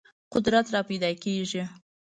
قدرت 0.33 0.67
راپیدا 0.73 1.09
کېږي. 1.23 1.63